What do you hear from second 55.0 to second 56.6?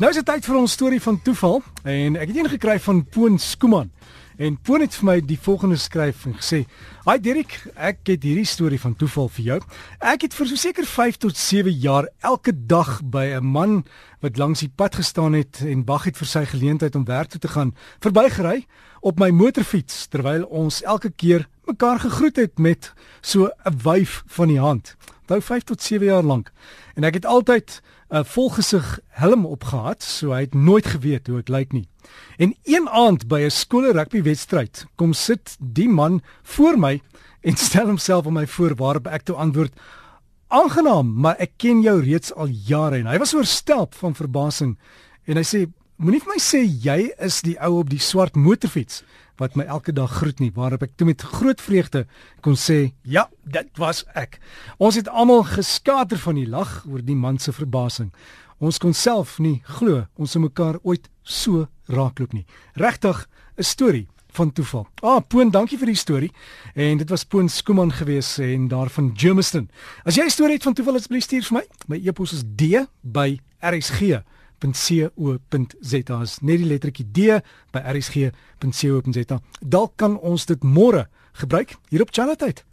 het almal geskater van die